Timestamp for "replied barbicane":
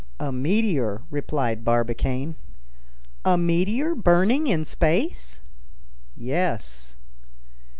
1.11-2.35